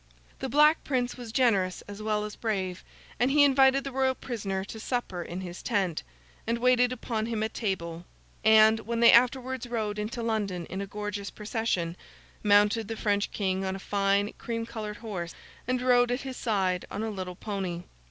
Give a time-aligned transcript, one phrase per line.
[0.39, 2.83] The Black Prince was generous as well as brave,
[3.19, 6.01] and he invited his royal prisoner to supper in his tent,
[6.47, 8.05] and waited upon him at table,
[8.43, 11.95] and, when they afterwards rode into London in a gorgeous procession,
[12.41, 15.35] mounted the French King on a fine cream coloured horse,
[15.67, 17.83] and rode at his side on a little pony.